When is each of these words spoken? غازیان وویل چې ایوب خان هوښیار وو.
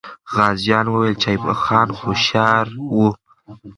غازیان 0.35 0.85
وویل 0.89 1.15
چې 1.21 1.27
ایوب 1.31 1.45
خان 1.63 1.87
هوښیار 1.99 2.67
وو. 2.95 3.07